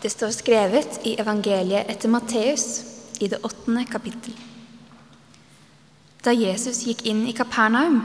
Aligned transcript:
Det 0.00 0.08
står 0.08 0.32
skrevet 0.32 1.00
i 1.04 1.16
evangeliet 1.20 1.90
etter 1.92 2.08
Matteus 2.08 2.66
i 3.20 3.28
det 3.28 3.42
åttende 3.44 3.84
kapittel. 3.84 4.32
Da 6.24 6.32
Jesus 6.32 6.86
gikk 6.88 7.04
inn 7.08 7.26
i 7.28 7.34
Kapernaum, 7.36 8.00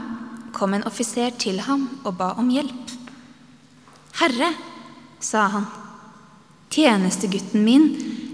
kom 0.56 0.74
en 0.76 0.84
offiser 0.88 1.32
til 1.40 1.60
ham 1.64 1.86
og 2.04 2.16
ba 2.20 2.30
om 2.40 2.48
hjelp. 2.52 2.92
Herre, 4.20 4.50
sa 5.20 5.46
han, 5.52 5.66
tjenestegutten 6.72 7.64
min 7.64 7.88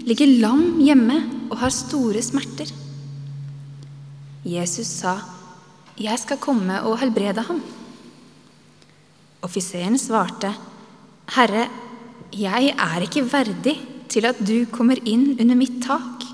ligger 0.07 0.31
lam 0.43 0.81
hjemme 0.83 1.17
og 1.49 1.57
har 1.63 1.71
store 1.75 2.23
smerter. 2.23 2.71
Jesus 4.43 4.91
sa, 4.99 5.17
Jeg 5.99 6.19
skal 6.19 6.39
komme 6.41 6.81
og 6.83 6.99
helbrede 6.99 7.43
ham. 7.47 7.61
Offiseren 9.43 9.99
svarte, 9.99 10.51
Herre, 11.35 11.67
jeg 12.33 12.73
er 12.73 13.03
ikke 13.05 13.25
verdig 13.29 13.75
til 14.11 14.25
at 14.29 14.39
du 14.41 14.65
kommer 14.73 14.99
inn 15.09 15.33
under 15.39 15.57
mitt 15.57 15.79
tak. 15.85 16.25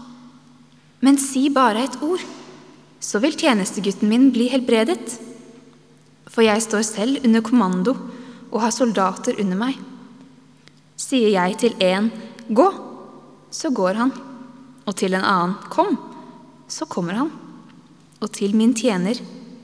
Men 1.03 1.19
si 1.21 1.47
bare 1.53 1.85
et 1.87 1.97
ord, 2.03 2.23
så 2.99 3.21
vil 3.23 3.37
tjenestegutten 3.39 4.09
min 4.11 4.29
bli 4.35 4.49
helbredet. 4.51 5.15
For 6.29 6.43
jeg 6.45 6.63
står 6.65 6.85
selv 6.87 7.25
under 7.25 7.43
kommando 7.45 7.95
og 8.49 8.61
har 8.63 8.75
soldater 8.75 9.39
under 9.39 9.59
meg. 9.59 9.77
Sier 10.99 11.31
jeg 11.31 11.57
til 11.57 11.73
en 11.79 12.11
'gå', 12.49 12.79
så 13.51 13.69
går 13.69 13.93
han, 13.93 14.11
og 14.85 14.95
til 14.95 15.13
en 15.13 15.23
annen 15.23 15.55
'kom', 15.69 15.97
så 16.67 16.85
kommer 16.85 17.13
han. 17.13 17.31
Og 18.21 18.31
til 18.31 18.55
min 18.55 18.73
tjener 18.73 19.15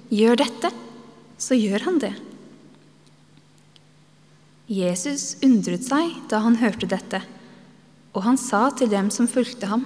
'gjør 0.09 0.35
dette', 0.35 0.73
så 1.37 1.55
gjør 1.55 1.83
han 1.83 1.99
det. 1.99 2.24
Jesus 4.65 5.35
undret 5.45 5.85
seg 5.85 6.15
da 6.31 6.39
han 6.41 6.57
hørte 6.57 6.87
dette, 6.89 7.21
og 8.17 8.23
han 8.25 8.37
sa 8.39 8.71
til 8.73 8.89
dem 8.89 9.11
som 9.13 9.29
fulgte 9.29 9.69
ham, 9.69 9.85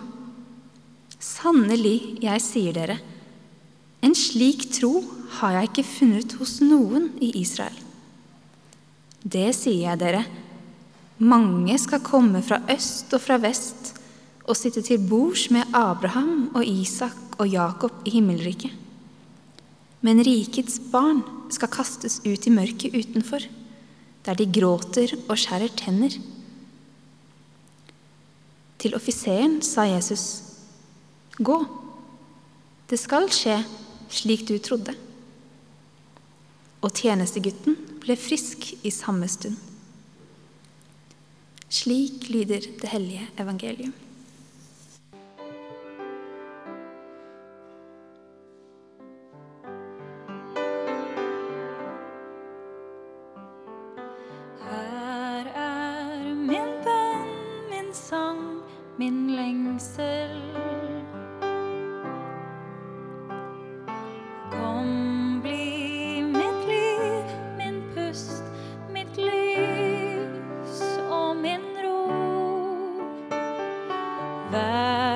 Sannelig, 1.20 2.16
jeg 2.23 2.40
sier 2.40 2.76
dere, 2.78 2.95
en 4.00 4.16
slik 4.16 4.70
tro 4.72 5.02
har 5.42 5.58
jeg 5.58 5.67
ikke 5.67 5.84
funnet 5.89 6.36
hos 6.39 6.62
noen 6.64 7.09
i 7.20 7.34
Israel. 7.42 7.76
Det 9.20 9.50
sier 9.58 9.89
jeg 9.89 10.00
dere, 10.00 10.23
mange 11.20 11.76
skal 11.82 12.00
komme 12.00 12.39
fra 12.45 12.61
øst 12.72 13.11
og 13.11 13.20
fra 13.20 13.36
vest 13.44 13.98
og 14.48 14.56
sitte 14.56 14.80
til 14.86 15.04
bords 15.04 15.50
med 15.52 15.76
Abraham 15.76 16.54
og 16.56 16.64
Isak 16.64 17.36
og 17.36 17.52
Jakob 17.52 18.08
i 18.08 18.16
himmelriket. 18.16 18.72
Men 20.00 20.23
rikets 20.23 20.80
barn 20.94 21.20
skal 21.52 21.67
kastes 21.73 22.22
ut 22.23 22.48
i 22.48 22.54
mørket 22.56 22.95
utenfor 22.95 23.44
der 24.25 24.38
de 24.38 24.48
gråter 24.48 25.16
og 25.28 25.38
skjærer 25.39 25.72
tenner. 25.80 26.16
Til 28.80 28.95
offiseren 28.95 29.59
sa 29.66 29.88
Jesus, 29.89 30.44
Gå, 31.39 31.56
det 32.89 33.00
skal 33.00 33.30
skje 33.31 33.61
slik 34.11 34.48
du 34.50 34.58
trodde. 34.59 34.95
Og 36.84 36.92
tjenestegutten 36.95 37.78
ble 38.03 38.16
frisk 38.20 38.72
i 38.84 38.92
samme 38.92 39.28
stund. 39.31 39.56
Slik 41.70 42.30
lyder 42.31 42.66
det 42.81 42.89
hellige 42.89 43.28
evangelium. 43.38 43.94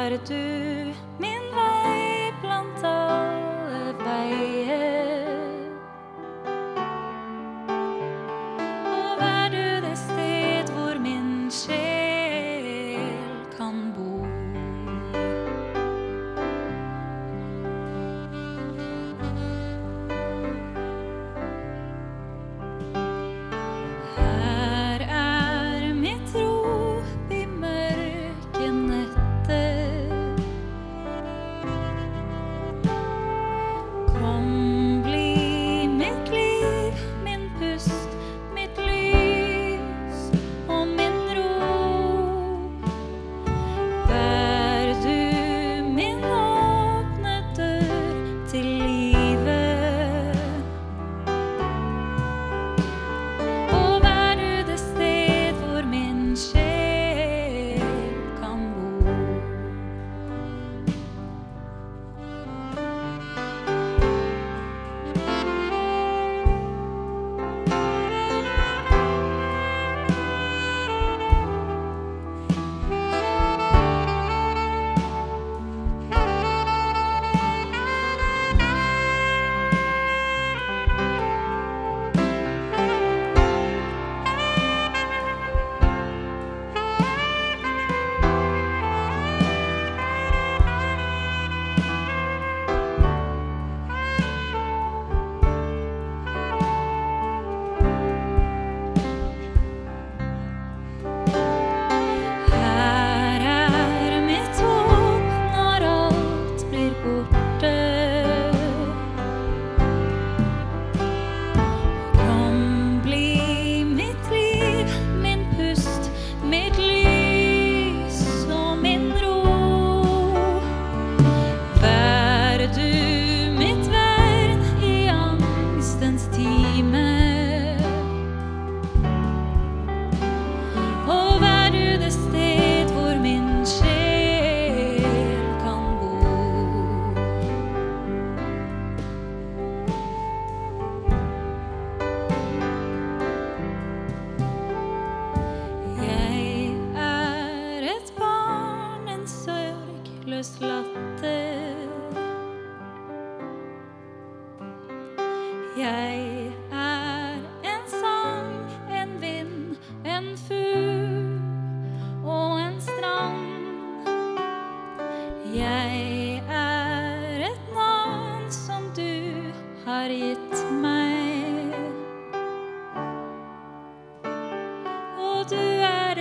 Vær 0.04 0.18
du 0.28 0.83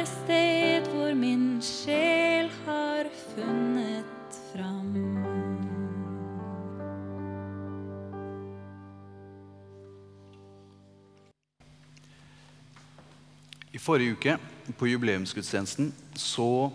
sted 0.08 0.86
hvor 0.92 1.12
min 1.18 1.60
sjel 1.62 2.48
har 2.66 3.08
funnet 3.32 4.38
fram. 4.52 4.92
I 13.72 13.80
forrige 13.80 14.16
uke 14.16 14.36
på 14.78 14.88
jubileumsgudstjenesten 14.90 15.92
så 16.18 16.70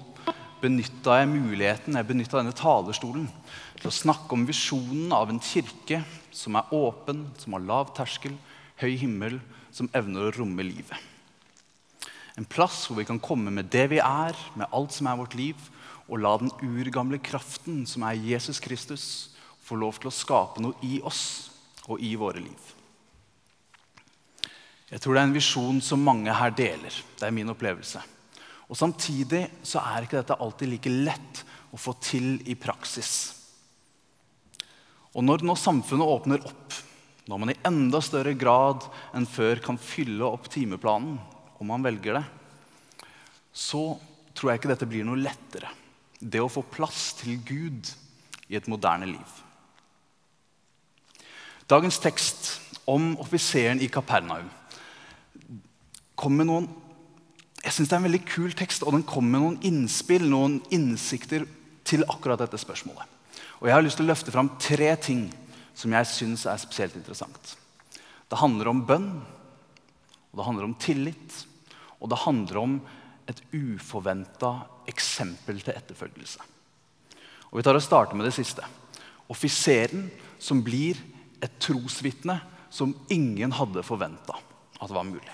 benytta 0.61 1.19
jeg 1.19 1.29
muligheten, 1.29 1.97
jeg 1.99 2.09
benytta 2.09 2.39
denne 2.39 2.55
talerstolen 2.57 3.27
til 3.77 3.91
å 3.91 3.93
snakke 3.93 4.33
om 4.33 4.47
visjonen 4.47 5.13
av 5.13 5.29
en 5.29 5.43
kirke 5.43 6.01
som 6.33 6.57
er 6.57 6.73
åpen, 6.73 7.27
som 7.37 7.53
har 7.57 7.67
lav 7.67 7.93
terskel, 7.97 8.33
høy 8.81 8.95
himmel, 8.97 9.37
som 9.69 9.89
evner 9.93 10.29
å 10.29 10.33
romme 10.39 10.65
livet. 10.65 11.16
En 12.37 12.45
plass 12.45 12.85
hvor 12.85 12.99
vi 12.99 13.07
kan 13.07 13.19
komme 13.21 13.51
med 13.53 13.71
det 13.73 13.87
vi 13.95 14.01
er, 14.03 14.37
med 14.55 14.69
alt 14.71 14.93
som 14.93 15.09
er 15.09 15.17
vårt 15.17 15.35
liv, 15.37 15.57
og 16.07 16.21
la 16.21 16.35
den 16.39 16.53
urgamle 16.63 17.19
kraften 17.19 17.81
som 17.89 18.05
er 18.07 18.19
Jesus 18.21 18.61
Kristus, 18.63 19.05
få 19.65 19.75
lov 19.75 19.97
til 19.99 20.11
å 20.11 20.15
skape 20.15 20.61
noe 20.63 20.77
i 20.85 21.01
oss 21.03 21.49
og 21.89 21.99
i 22.03 22.13
våre 22.19 22.39
liv. 22.39 22.73
Jeg 24.87 25.01
tror 25.03 25.17
det 25.17 25.21
er 25.21 25.27
en 25.27 25.35
visjon 25.35 25.81
som 25.83 26.03
mange 26.03 26.31
her 26.31 26.53
deler. 26.55 26.93
Det 27.19 27.25
er 27.27 27.35
min 27.35 27.51
opplevelse. 27.51 27.99
Og 28.67 28.77
Samtidig 28.79 29.43
så 29.65 29.81
er 29.83 30.05
ikke 30.05 30.21
dette 30.21 30.37
alltid 30.39 30.71
like 30.71 30.91
lett 30.91 31.41
å 31.75 31.79
få 31.79 31.97
til 31.99 32.37
i 32.47 32.55
praksis. 32.59 33.33
Og 35.17 35.25
når 35.25 35.43
nå 35.43 35.55
samfunnet 35.59 36.07
åpner 36.07 36.43
opp, 36.47 36.75
når 37.27 37.41
man 37.41 37.51
i 37.51 37.59
enda 37.67 37.99
større 38.03 38.35
grad 38.39 38.85
enn 39.17 39.27
før 39.27 39.59
kan 39.63 39.79
fylle 39.81 40.23
opp 40.23 40.47
timeplanen, 40.51 41.17
om 41.59 41.69
man 41.71 41.83
velger 41.85 42.19
det, 42.19 42.23
så 43.53 43.97
tror 44.37 44.51
jeg 44.51 44.61
ikke 44.61 44.71
dette 44.71 44.89
blir 44.89 45.05
noe 45.07 45.19
lettere. 45.19 45.71
Det 46.19 46.41
å 46.41 46.49
få 46.51 46.63
plass 46.69 47.11
til 47.19 47.39
Gud 47.45 47.89
i 48.47 48.57
et 48.57 48.69
moderne 48.69 49.09
liv. 49.09 49.35
Dagens 51.67 51.99
tekst 51.99 52.51
om 52.87 53.15
offiseren 53.19 53.81
i 53.83 53.89
Kapernaum 53.91 54.47
kommer 56.17 56.43
med 56.43 56.51
noen 56.51 56.67
jeg 57.67 57.73
synes 57.73 57.89
Det 57.89 57.95
er 57.97 57.99
en 57.99 58.07
veldig 58.07 58.25
kul 58.29 58.53
tekst, 58.55 58.83
og 58.85 58.93
den 58.95 59.03
kommer 59.03 59.33
med 59.33 59.41
noen 59.43 59.55
innspill, 59.67 60.23
noen 60.29 60.61
innsikter 60.71 61.43
til 61.83 62.05
akkurat 62.07 62.39
dette 62.39 62.55
spørsmålet. 62.61 63.03
Og 63.59 63.67
Jeg 63.67 63.75
har 63.75 63.83
lyst 63.83 63.99
til 63.99 64.05
å 64.05 64.11
løfte 64.13 64.31
fram 64.31 64.53
tre 64.61 64.93
ting 65.03 65.25
som 65.75 65.91
jeg 65.91 66.07
syns 66.07 66.45
er 66.47 66.61
spesielt 66.61 66.95
interessant. 66.95 67.57
Det 68.29 68.39
handler 68.39 68.71
om 68.71 68.85
bønn, 68.87 69.09
og 70.37 70.41
det 70.43 70.45
handler 70.45 70.67
om 70.67 70.75
tillit, 70.77 71.39
og 71.97 72.11
det 72.11 72.19
handler 72.21 72.59
om 72.61 72.75
et 73.27 73.39
uforventa 73.57 74.51
eksempel 74.87 75.63
til 75.65 75.73
etterfølgelse. 75.73 76.45
Og 77.49 77.57
Vi 77.57 77.63
tar 77.65 77.79
og 77.79 77.81
starter 77.81 78.15
med 78.15 78.27
det 78.29 78.35
siste. 78.37 78.61
Offiseren 79.33 80.11
som 80.37 80.61
blir 80.61 80.99
et 81.41 81.57
trosvitne 81.59 82.37
som 82.69 82.93
ingen 83.09 83.51
hadde 83.57 83.81
forventa 83.81 84.37
at 84.77 84.93
var 84.93 85.07
mulig. 85.07 85.33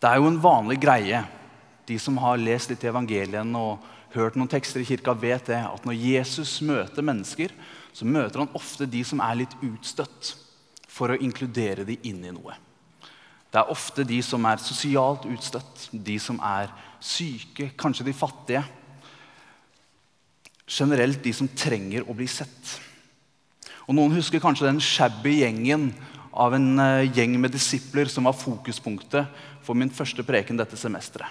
Det 0.00 0.08
er 0.08 0.18
jo 0.18 0.26
en 0.26 0.42
vanlig 0.42 0.80
greie. 0.82 1.22
De 1.86 1.98
som 1.98 2.18
har 2.18 2.40
lest 2.42 2.72
litt 2.72 2.82
i 2.82 2.90
evangeliene 2.90 3.54
og 3.54 3.86
hørt 4.16 4.34
noen 4.34 4.50
tekster 4.50 4.82
i 4.82 4.88
kirka, 4.88 5.14
vet 5.14 5.46
det, 5.46 5.60
at 5.62 5.86
når 5.86 5.94
Jesus 5.94 6.58
møter 6.66 7.06
mennesker, 7.06 7.54
så 7.92 8.06
møter 8.08 8.42
han 8.42 8.56
ofte 8.58 8.88
de 8.90 9.04
som 9.06 9.22
er 9.22 9.44
litt 9.44 9.54
utstøtt, 9.62 10.34
for 10.90 11.12
å 11.12 11.20
inkludere 11.22 11.86
de 11.86 12.00
inn 12.10 12.24
i 12.26 12.34
noe. 12.34 12.56
Det 13.50 13.58
er 13.58 13.72
ofte 13.72 14.04
de 14.06 14.20
som 14.22 14.44
er 14.46 14.62
sosialt 14.62 15.26
utstøtt, 15.26 15.88
de 15.90 16.18
som 16.22 16.38
er 16.44 16.70
syke, 17.02 17.72
kanskje 17.78 18.06
de 18.06 18.14
fattige. 18.14 18.62
Generelt 20.70 21.18
de 21.24 21.32
som 21.34 21.50
trenger 21.50 22.06
å 22.06 22.14
bli 22.14 22.28
sett. 22.30 22.76
Og 23.88 23.96
Noen 23.98 24.14
husker 24.14 24.42
kanskje 24.42 24.68
den 24.68 24.78
shabby 24.78 25.40
gjengen 25.40 25.88
av 26.30 26.54
en 26.54 26.78
eh, 26.78 27.08
gjeng 27.10 27.34
med 27.42 27.50
disipler 27.50 28.06
som 28.06 28.28
var 28.28 28.38
fokuspunktet 28.38 29.26
for 29.66 29.74
min 29.74 29.90
første 29.90 30.22
preken 30.22 30.60
dette 30.60 30.78
semesteret. 30.78 31.26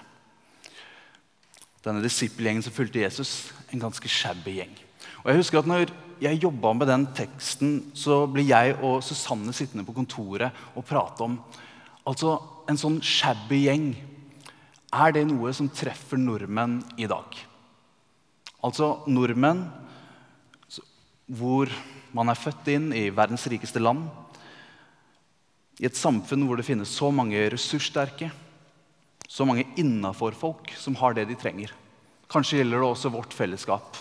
Denne 1.85 2.03
disippelgjengen 2.03 2.65
som 2.65 2.75
fulgte 2.75 2.99
Jesus, 2.99 3.53
en 3.71 3.79
ganske 3.79 4.11
shabby 4.11 4.57
gjeng. 4.57 4.75
Og 5.23 5.31
jeg 5.31 5.39
husker 5.39 5.61
at 5.61 5.69
når 5.71 5.93
jeg 6.19 6.41
jobba 6.43 6.73
med 6.75 6.91
den 6.91 7.07
teksten, 7.15 7.77
så 7.95 8.25
ble 8.27 8.43
jeg 8.49 8.75
og 8.83 8.99
Susanne 9.07 9.55
sittende 9.55 9.87
på 9.87 9.95
kontoret 9.95 10.51
og 10.75 10.83
prate 10.83 11.23
om 11.23 11.39
altså 12.09 12.37
en 12.69 12.79
sånn 12.79 12.97
shabby 13.05 13.63
gjeng. 13.67 13.91
Er 14.89 15.13
det 15.13 15.27
noe 15.29 15.53
som 15.53 15.69
treffer 15.69 16.17
nordmenn 16.17 16.79
i 16.97 17.07
dag? 17.09 17.37
Altså 18.65 18.97
nordmenn 19.07 19.67
hvor 21.29 21.69
man 22.15 22.31
er 22.31 22.39
født 22.39 22.71
inn 22.73 22.89
i 22.97 23.09
verdens 23.13 23.45
rikeste 23.51 23.81
land. 23.81 24.07
I 25.79 25.87
et 25.87 25.97
samfunn 25.97 26.47
hvor 26.47 26.57
det 26.59 26.65
finnes 26.67 26.91
så 26.91 27.11
mange 27.13 27.45
ressurssterke, 27.53 28.31
så 29.29 29.45
mange 29.45 29.67
innafor-folk 29.77 30.73
som 30.75 30.97
har 30.99 31.13
det 31.15 31.27
de 31.29 31.37
trenger. 31.37 31.71
Kanskje 32.29 32.59
gjelder 32.59 32.81
det 32.81 32.89
også 32.89 33.11
vårt 33.13 33.33
fellesskap. 33.33 33.97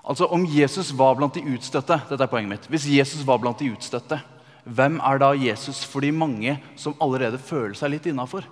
Altså 0.00 0.30
Om 0.32 0.46
Jesus 0.48 0.94
var 0.96 1.18
blant 1.18 1.34
de 1.36 1.42
utstøtte 1.54 1.98
dette 2.08 2.22
er 2.24 2.30
poenget 2.30 2.50
mitt, 2.50 2.70
Hvis 2.70 2.86
Jesus 2.88 3.26
var 3.26 3.38
blant 3.38 3.58
de 3.58 3.68
utstøtte, 3.74 4.20
hvem 4.64 4.98
er 5.00 5.20
da 5.22 5.30
Jesus 5.36 5.82
for 5.88 6.04
de 6.04 6.12
mange 6.12 6.56
som 6.78 6.96
allerede 7.00 7.40
føler 7.40 7.76
seg 7.78 7.94
litt 7.94 8.08
innafor? 8.10 8.44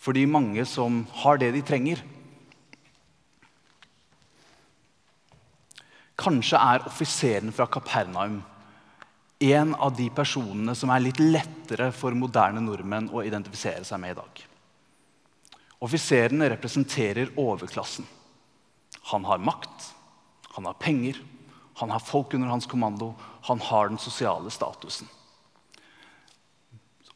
For 0.00 0.16
de 0.16 0.24
mange 0.26 0.64
som 0.66 1.04
har 1.22 1.40
det 1.40 1.52
de 1.54 1.62
trenger? 1.66 2.00
Kanskje 6.20 6.60
er 6.60 6.86
offiseren 6.88 7.52
fra 7.54 7.68
Kapernaum 7.70 8.40
en 9.40 9.72
av 9.74 9.94
de 9.96 10.10
personene 10.12 10.74
som 10.76 10.90
er 10.92 11.00
litt 11.00 11.20
lettere 11.20 11.88
for 11.96 12.12
moderne 12.12 12.60
nordmenn 12.60 13.08
å 13.08 13.22
identifisere 13.24 13.86
seg 13.88 14.02
med 14.02 14.12
i 14.12 14.18
dag. 14.18 14.42
Offiseren 15.80 16.44
representerer 16.52 17.32
overklassen. 17.40 18.04
Han 19.14 19.24
har 19.24 19.40
makt, 19.40 19.86
han 20.58 20.68
har 20.68 20.76
penger, 20.76 21.16
han 21.80 21.90
har 21.90 22.02
folk 22.04 22.34
under 22.36 22.48
hans 22.52 22.66
kommando, 22.68 23.14
han 23.48 23.60
har 23.60 23.88
den 23.88 23.98
sosiale 23.98 24.50
statusen. 24.52 25.08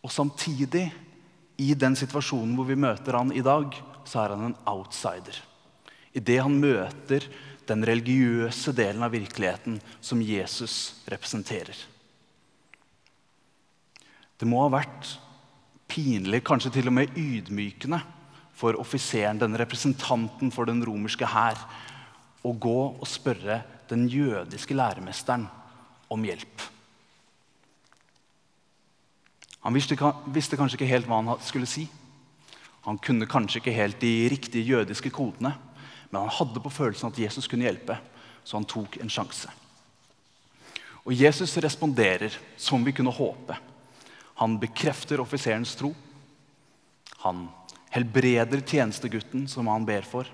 Og 0.04 0.12
samtidig, 0.12 0.88
i 1.56 1.74
den 1.76 1.96
situasjonen 1.96 2.54
hvor 2.56 2.68
vi 2.68 2.76
møter 2.76 3.16
han 3.16 3.32
i 3.32 3.44
dag, 3.44 3.76
så 4.04 4.24
er 4.24 4.34
han 4.34 4.48
en 4.50 4.56
outsider. 4.68 5.36
Idet 6.16 6.40
han 6.42 6.56
møter 6.60 7.26
den 7.68 7.84
religiøse 7.86 8.74
delen 8.76 9.04
av 9.04 9.14
virkeligheten 9.14 9.78
som 10.04 10.22
Jesus 10.22 11.04
representerer. 11.08 11.76
Det 14.36 14.48
må 14.48 14.64
ha 14.64 14.72
vært 14.72 15.14
pinlig, 15.88 16.42
kanskje 16.44 16.72
til 16.74 16.90
og 16.90 16.96
med 16.98 17.16
ydmykende, 17.16 18.00
for 18.54 18.78
offiseren, 18.78 19.40
den 19.40 19.56
representanten 19.58 20.52
for 20.54 20.68
den 20.68 20.82
romerske 20.86 21.26
hær, 21.26 21.58
å 22.44 22.52
gå 22.52 22.80
og 22.92 23.06
spørre 23.08 23.62
den 23.90 24.06
jødiske 24.08 24.74
læremesteren 24.74 25.48
om 26.10 26.24
hjelp. 26.24 26.62
Han 29.64 29.74
visste, 29.74 29.96
visste 30.28 30.58
kanskje 30.60 30.78
ikke 30.78 30.90
helt 30.90 31.08
hva 31.08 31.22
han 31.22 31.44
skulle 31.44 31.68
si. 31.68 31.86
Han 32.84 32.98
kunne 33.00 33.28
kanskje 33.28 33.62
ikke 33.62 33.76
helt 33.76 34.00
de 34.02 34.28
riktige 34.28 34.66
jødiske 34.68 35.10
kodene. 35.10 35.54
Men 36.10 36.26
han 36.26 36.34
hadde 36.36 36.60
på 36.60 36.72
følelsen 36.72 37.08
at 37.08 37.18
Jesus 37.18 37.48
kunne 37.48 37.64
hjelpe, 37.64 37.96
så 38.44 38.58
han 38.58 38.68
tok 38.68 38.98
en 39.00 39.10
sjanse. 39.10 39.48
Og 41.04 41.16
Jesus 41.16 41.56
responderer 41.64 42.36
som 42.60 42.84
vi 42.84 42.92
kunne 42.92 43.12
håpe. 43.12 43.56
Han 44.40 44.58
bekrefter 44.60 45.20
offiserens 45.20 45.74
tro. 45.80 45.94
Han 47.24 47.46
helbreder 47.94 48.60
tjenestegutten 48.60 49.48
som 49.48 49.68
han 49.70 49.86
ber 49.88 50.04
for. 50.08 50.28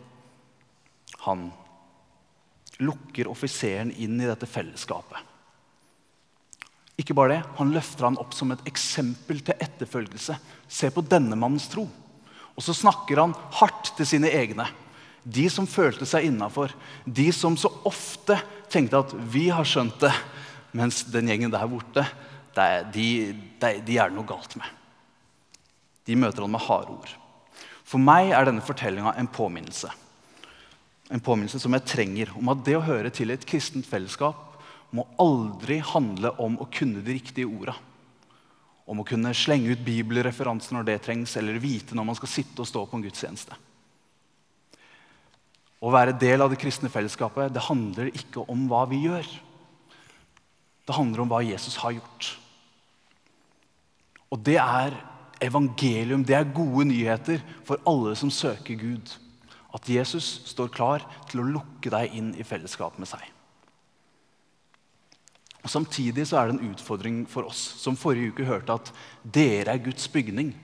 Han 1.26 1.50
lukker 2.80 3.28
offiseren 3.30 3.92
inn 3.92 4.20
i 4.20 4.28
dette 4.28 4.49
fellesskapet. 4.49 5.26
Ikke 7.00 7.16
bare 7.16 7.32
det, 7.32 7.42
Han 7.56 7.72
løfter 7.72 8.04
han 8.04 8.18
opp 8.20 8.34
som 8.37 8.52
et 8.52 8.64
eksempel 8.68 9.40
til 9.44 9.56
etterfølgelse. 9.56 10.37
Se 10.68 10.90
på 10.92 11.04
denne 11.06 11.37
mannens 11.38 11.68
tro. 11.72 11.87
Og 12.56 12.64
så 12.64 12.75
snakker 12.76 13.22
han 13.22 13.37
hardt 13.56 13.94
til 13.96 14.08
sine 14.08 14.28
egne. 14.28 14.66
De 15.25 15.46
som 15.52 15.68
følte 15.68 16.06
seg 16.08 16.28
innafor. 16.28 16.75
De 17.04 17.30
som 17.32 17.56
så 17.56 17.70
ofte 17.88 18.37
tenkte 18.68 19.00
at 19.00 19.12
'vi 19.12 19.49
har 19.49 19.64
skjønt 19.64 20.00
det', 20.00 20.22
mens 20.72 21.04
den 21.04 21.28
gjengen 21.28 21.50
der 21.50 21.66
borte, 21.66 22.06
de, 22.54 22.82
de, 22.92 23.80
de 23.80 23.99
er 23.99 24.08
det 24.08 24.16
noe 24.16 24.26
galt 24.26 24.56
med. 24.56 24.66
De 26.06 26.16
møter 26.16 26.42
han 26.42 26.50
med 26.50 26.60
harde 26.60 26.90
ord. 26.90 27.16
For 27.84 27.99
meg 27.99 28.30
er 28.30 28.44
denne 28.44 28.64
fortellinga 28.64 29.14
en 29.16 29.26
påminnelse. 29.26 29.90
En 31.11 31.23
påminnelse 31.23 31.59
som 31.59 31.75
jeg 31.75 31.88
trenger 31.90 32.31
om 32.38 32.52
at 32.52 32.62
det 32.67 32.76
å 32.79 32.85
høre 32.87 33.11
til 33.14 33.33
et 33.35 33.47
kristent 33.49 33.88
fellesskap 33.88 34.61
må 34.95 35.07
aldri 35.23 35.81
handle 35.83 36.33
om 36.43 36.59
å 36.62 36.69
kunne 36.71 37.02
de 37.02 37.19
riktige 37.19 37.50
orda. 37.50 37.76
om 38.90 38.99
å 38.99 39.07
kunne 39.07 39.31
slenge 39.38 39.71
ut 39.71 39.85
bibelreferanser 39.87 40.75
når 40.75 40.87
det 40.88 40.97
trengs, 41.05 41.37
eller 41.38 41.61
vite 41.62 41.95
når 41.95 42.09
man 42.09 42.17
skal 42.19 42.29
sitte 42.33 42.59
og 42.59 42.67
stå 42.67 42.81
på 42.90 42.99
en 42.99 43.05
gudstjeneste. 43.05 43.55
Å 45.79 45.93
være 45.95 46.17
del 46.19 46.43
av 46.43 46.50
det 46.50 46.59
kristne 46.59 46.90
fellesskapet 46.90 47.55
det 47.55 47.62
handler 47.69 48.11
ikke 48.11 48.43
om 48.50 48.67
hva 48.67 48.83
vi 48.90 49.05
gjør. 49.05 49.29
Det 50.83 50.97
handler 50.97 51.23
om 51.23 51.31
hva 51.31 51.38
Jesus 51.47 51.79
har 51.85 51.95
gjort. 52.00 52.33
Og 54.35 54.43
det 54.43 54.59
er 54.59 54.99
evangelium, 55.38 56.26
det 56.26 56.35
er 56.37 56.50
gode 56.50 56.88
nyheter 56.90 57.38
for 57.62 57.79
alle 57.87 58.19
som 58.19 58.33
søker 58.35 58.75
Gud. 58.75 59.14
At 59.76 59.88
Jesus 59.88 60.40
står 60.50 60.72
klar 60.74 61.04
til 61.30 61.42
å 61.42 61.50
lukke 61.58 61.92
deg 61.92 62.16
inn 62.18 62.32
i 62.34 62.46
fellesskap 62.46 62.98
med 62.98 63.10
seg. 63.10 63.22
Og 65.60 65.68
Samtidig 65.70 66.24
så 66.28 66.40
er 66.40 66.48
det 66.48 66.56
en 66.56 66.72
utfordring 66.72 67.22
for 67.28 67.50
oss 67.50 67.60
som 67.82 67.98
forrige 67.98 68.32
uke 68.32 68.48
hørte 68.48 68.78
at 68.78 68.92
dere 69.22 69.74
er 69.74 69.84
Guds 69.84 70.08
bygning. 70.08 70.54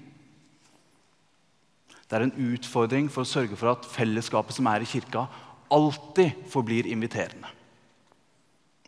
Det 2.07 2.17
er 2.17 2.25
en 2.27 2.53
utfordring 2.53 3.11
for 3.13 3.27
å 3.27 3.29
sørge 3.29 3.59
for 3.59 3.75
at 3.75 3.87
fellesskapet 3.91 4.57
som 4.57 4.69
er 4.71 4.83
i 4.85 4.89
kirka, 4.89 5.27
alltid 5.75 6.47
forblir 6.53 6.89
inviterende. 6.89 7.51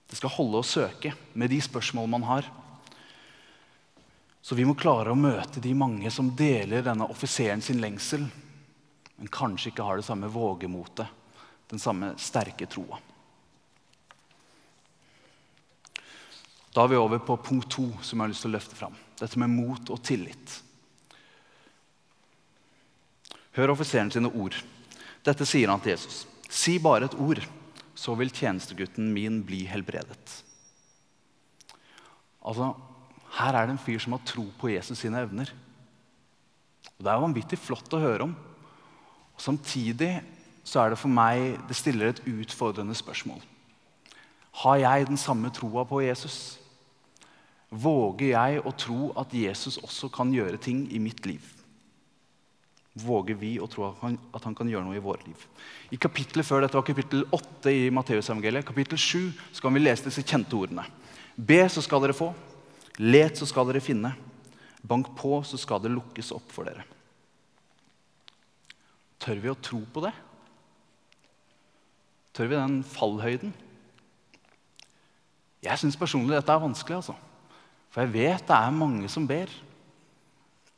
Det 0.08 0.16
skal 0.16 0.32
holde 0.32 0.62
å 0.62 0.66
søke 0.66 1.12
med 1.36 1.50
de 1.52 1.58
spørsmål 1.60 2.08
man 2.08 2.24
har. 2.24 2.46
Så 4.40 4.56
vi 4.56 4.64
må 4.64 4.78
klare 4.78 5.12
å 5.12 5.18
møte 5.18 5.60
de 5.60 5.74
mange 5.76 6.08
som 6.14 6.30
deler 6.32 6.86
denne 6.86 7.08
offiseren 7.10 7.60
sin 7.60 7.82
lengsel, 7.82 8.24
men 9.18 9.30
kanskje 9.34 9.72
ikke 9.72 9.84
har 9.84 9.98
det 9.98 10.06
samme 10.06 10.30
vågemotet, 10.30 11.06
den 11.68 11.82
samme 11.82 12.14
sterke 12.22 12.68
troa. 12.70 13.00
Da 16.72 16.84
er 16.84 16.92
vi 16.92 17.00
over 17.00 17.18
på 17.18 17.36
punkt 17.42 17.70
to, 17.74 17.88
som 18.00 18.20
jeg 18.20 18.22
har 18.22 18.30
lyst 18.30 18.44
til 18.44 18.52
å 18.52 18.54
løfte 18.54 18.78
fram. 18.78 18.96
Dette 19.18 19.40
med 19.40 19.50
mot 19.50 19.90
og 19.90 20.02
tillit. 20.06 20.58
Hør 23.58 23.72
offiseren 23.74 24.12
sine 24.14 24.30
ord. 24.30 24.54
Dette 25.26 25.46
sier 25.48 25.72
han 25.72 25.82
til 25.82 25.96
Jesus. 25.96 26.22
Si 26.46 26.76
bare 26.78 27.08
et 27.08 27.16
ord, 27.18 27.40
så 27.98 28.14
vil 28.14 28.30
tjenestegutten 28.30 29.10
min 29.10 29.40
bli 29.42 29.64
helbredet. 29.66 30.36
Altså, 32.46 32.76
Her 33.38 33.54
er 33.58 33.66
det 33.66 33.74
en 33.74 33.82
fyr 33.82 33.98
som 34.00 34.14
har 34.14 34.22
tro 34.24 34.46
på 34.60 34.70
Jesus 34.70 35.02
sine 35.02 35.18
evner. 35.20 35.50
Og 36.96 37.02
Det 37.04 37.10
er 37.10 37.26
vanvittig 37.26 37.58
flott 37.60 37.92
å 37.92 38.00
høre 38.00 38.28
om. 38.28 38.36
Og 39.38 39.44
Samtidig 39.44 40.18
så 40.66 40.82
er 40.82 40.92
det 40.92 41.00
for 41.00 41.12
meg 41.12 41.60
det 41.68 41.76
stiller 41.78 42.10
et 42.10 42.24
utfordrende 42.26 42.96
spørsmål. 42.98 43.38
Har 44.64 44.80
jeg 44.82 45.06
den 45.06 45.20
samme 45.20 45.52
troa 45.54 45.84
på 45.86 46.02
Jesus? 46.02 46.58
Våger 47.70 48.32
jeg 48.32 48.64
å 48.66 48.72
tro 48.74 49.12
at 49.20 49.32
Jesus 49.36 49.78
også 49.78 50.10
kan 50.10 50.32
gjøre 50.34 50.58
ting 50.58 50.86
i 50.90 50.98
mitt 50.98 51.22
liv? 51.28 51.44
Våger 52.98 53.38
vi 53.38 53.52
å 53.62 53.68
tro 53.70 53.86
at 53.86 54.02
han, 54.02 54.18
at 54.34 54.42
han 54.42 54.56
kan 54.58 54.68
gjøre 54.68 54.88
noe 54.88 54.98
i 54.98 55.04
våre 55.04 55.22
liv? 55.28 55.46
I 55.94 56.00
kapittelet 56.00 56.46
før 56.48 56.64
dette 56.64 56.74
var 56.74 56.86
kapittel 56.88 57.22
8 57.30 57.70
i 57.70 57.86
Matteusevangeliet, 57.94 58.66
kapittel 58.66 58.98
7, 58.98 59.30
så 59.54 59.62
kan 59.62 59.76
vi 59.76 59.84
lese 59.84 60.08
disse 60.08 60.26
kjente 60.26 60.58
ordene. 60.58 60.88
Be, 61.36 61.62
så 61.70 61.84
skal 61.84 62.02
dere 62.02 62.16
få. 62.18 62.32
Let, 62.98 63.38
så 63.38 63.46
skal 63.46 63.70
dere 63.70 63.84
finne. 63.84 64.16
Bank 64.82 65.12
på, 65.18 65.38
så 65.46 65.60
skal 65.60 65.84
det 65.84 65.94
lukkes 65.94 66.34
opp 66.34 66.50
for 66.50 66.66
dere. 66.66 66.97
Tør 69.28 69.42
vi 69.42 69.50
å 69.52 69.58
tro 69.60 69.82
på 69.92 70.00
det? 70.00 70.14
Tør 72.32 72.46
vi 72.48 72.56
den 72.56 72.76
fallhøyden? 72.80 73.50
Jeg 75.60 75.80
syns 75.82 75.98
personlig 76.00 76.32
dette 76.32 76.54
er 76.54 76.62
vanskelig. 76.62 77.02
altså. 77.02 77.16
For 77.92 78.06
jeg 78.06 78.14
vet 78.14 78.46
det 78.48 78.56
er 78.56 78.72
mange 78.72 79.10
som 79.12 79.26
ber. 79.28 79.50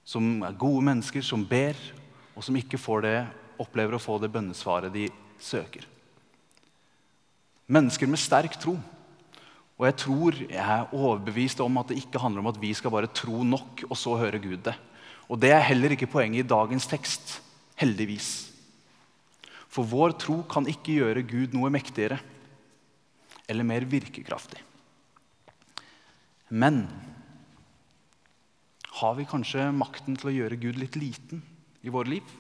Som 0.03 0.41
er 0.43 0.57
gode 0.59 0.83
mennesker, 0.83 1.23
som 1.23 1.45
ber, 1.47 1.79
og 2.35 2.43
som 2.43 2.57
ikke 2.59 2.81
det, 3.05 3.21
opplever 3.63 3.95
å 3.95 4.03
få 4.03 4.17
det 4.19 4.33
bønnesvaret 4.35 4.91
de 4.91 5.07
søker. 5.39 5.87
Mennesker 7.71 8.11
med 8.11 8.19
sterk 8.19 8.59
tro. 8.59 8.75
Og 9.79 9.87
jeg 9.87 9.97
tror, 9.97 10.41
jeg 10.43 10.59
er 10.59 10.91
overbevist 10.91 11.63
om 11.63 11.79
at 11.79 11.93
det 11.93 12.01
ikke 12.03 12.19
handler 12.19 12.43
om 12.43 12.51
at 12.51 12.59
vi 12.59 12.73
skal 12.75 12.91
bare 12.91 13.13
tro 13.15 13.45
nok, 13.45 13.85
og 13.87 13.95
så 13.95 14.19
høre 14.19 14.43
Gud 14.43 14.65
det. 14.67 14.75
Og 15.31 15.39
det 15.39 15.55
er 15.55 15.63
heller 15.71 15.95
ikke 15.95 16.11
poenget 16.11 16.43
i 16.43 16.51
dagens 16.51 16.91
tekst. 16.91 17.39
Heldigvis. 17.81 18.31
For 19.71 19.87
vår 19.87 20.17
tro 20.21 20.41
kan 20.51 20.67
ikke 20.69 20.99
gjøre 20.99 21.23
Gud 21.29 21.55
noe 21.57 21.71
mektigere 21.73 22.19
eller 23.51 23.67
mer 23.67 23.87
virkekraftig. 23.89 24.61
Men 26.51 26.83
har 29.01 29.15
vi 29.17 29.27
kanskje 29.31 29.71
makten 29.73 30.19
til 30.19 30.31
å 30.31 30.35
gjøre 30.35 30.59
Gud 30.61 30.79
litt 30.81 30.99
liten 30.99 31.43
i 31.87 31.93
våre 31.93 32.19
liv? 32.19 32.35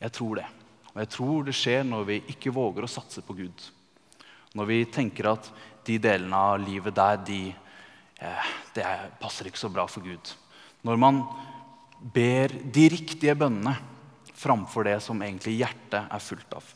Jeg 0.00 0.16
tror 0.16 0.40
det. 0.40 0.46
Og 0.90 1.02
jeg 1.02 1.10
tror 1.14 1.44
det 1.46 1.54
skjer 1.54 1.84
når 1.86 2.06
vi 2.08 2.16
ikke 2.32 2.54
våger 2.54 2.86
å 2.86 2.90
satse 2.90 3.22
på 3.22 3.36
Gud. 3.38 3.66
Når 4.56 4.66
vi 4.66 4.78
tenker 4.90 5.28
at 5.30 5.50
de 5.86 5.98
delene 6.02 6.36
av 6.36 6.58
livet 6.62 6.96
der, 6.96 7.20
de, 7.28 7.42
eh, 8.18 8.48
det 8.74 8.86
passer 9.20 9.46
ikke 9.46 9.60
så 9.60 9.70
bra 9.70 9.86
for 9.86 10.02
Gud. 10.02 10.32
Når 10.82 10.98
man 10.98 11.22
ber 12.00 12.52
de 12.72 12.88
riktige 12.92 13.36
bønnene 13.36 13.74
framfor 14.40 14.88
det 14.88 14.98
som 15.04 15.20
egentlig 15.22 15.58
hjertet 15.60 16.00
er 16.08 16.22
fullt 16.24 16.54
av. 16.56 16.68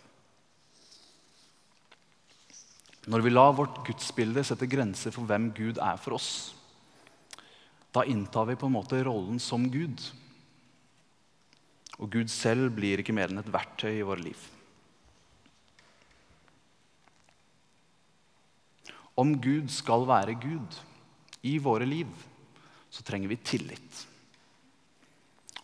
Når 3.08 3.24
vi 3.24 3.32
lar 3.32 3.56
vårt 3.56 3.82
gudsbilde 3.84 4.44
sette 4.44 4.68
grenser 4.68 5.12
for 5.12 5.28
hvem 5.28 5.50
Gud 5.56 5.80
er 5.80 5.98
for 6.00 6.16
oss, 6.16 6.54
da 7.94 8.04
inntar 8.08 8.48
vi 8.48 8.56
på 8.58 8.68
en 8.68 8.76
måte 8.76 9.00
rollen 9.06 9.40
som 9.40 9.66
Gud. 9.70 10.00
Og 12.00 12.10
Gud 12.10 12.32
selv 12.32 12.72
blir 12.74 13.00
ikke 13.00 13.14
mer 13.14 13.30
enn 13.30 13.42
et 13.42 13.52
verktøy 13.52 13.92
i 14.00 14.06
våre 14.06 14.24
liv. 14.24 14.48
Om 19.20 19.36
Gud 19.38 19.70
skal 19.70 20.08
være 20.08 20.34
Gud 20.42 20.80
i 21.46 21.54
våre 21.62 21.86
liv, 21.86 22.10
så 22.90 23.04
trenger 23.06 23.30
vi 23.30 23.38
tillit. 23.46 24.00